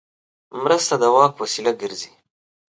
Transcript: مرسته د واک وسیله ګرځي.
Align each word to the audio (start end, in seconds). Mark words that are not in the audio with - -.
مرسته 0.63 0.95
د 1.01 1.03
واک 1.15 1.33
وسیله 1.41 1.71
ګرځي. 1.81 2.11